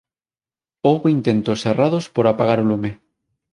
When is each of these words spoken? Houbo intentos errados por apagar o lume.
Houbo 0.87 1.05
intentos 1.17 1.59
errados 1.71 2.05
por 2.13 2.25
apagar 2.27 2.57
o 2.63 2.67
lume. 2.69 2.91